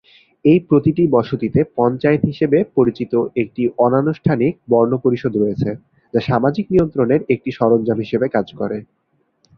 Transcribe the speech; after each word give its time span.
এই 0.45 0.59
প্রতিটি 0.69 1.03
বসতিতে 1.07 1.59
পঞ্চায়েত 1.77 2.21
হিসাবে 2.25 2.57
পরিচিত 2.77 3.13
একটি 3.35 3.63
অনানুষ্ঠানিক 3.85 4.53
বর্ণ 4.71 4.93
পরিষদ 4.97 5.33
রয়েছে, 5.37 5.69
যা 6.13 6.19
সামাজিক 6.29 6.65
নিয়ন্ত্রণের 6.69 7.21
একটি 7.33 7.49
সরঞ্জাম 7.57 7.97
হিসাবে 8.05 8.27
কাজ 8.35 8.47
করে। 8.59 8.77